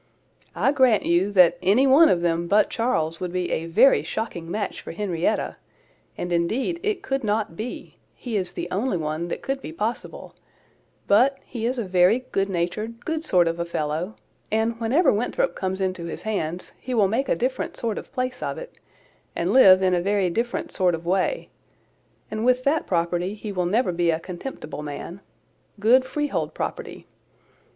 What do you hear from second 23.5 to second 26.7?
will never be a contemptible man—good, freehold